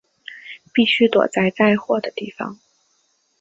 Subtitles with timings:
[0.73, 2.59] 必须躲在载货的地方